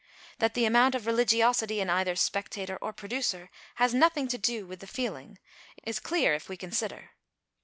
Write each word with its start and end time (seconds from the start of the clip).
That 0.39 0.55
the 0.55 0.65
amount 0.65 0.95
of 0.95 1.05
religiosity 1.05 1.79
in 1.79 1.87
either 1.87 2.15
spectator 2.15 2.75
or 2.81 2.91
producer 2.91 3.51
has 3.75 3.93
nothing 3.93 4.27
to 4.29 4.37
do 4.39 4.65
with 4.65 4.79
the 4.79 4.87
feeling 4.87 5.37
is 5.83 5.99
clear 5.99 6.33
if 6.33 6.49
we 6.49 6.57
consider. 6.57 7.11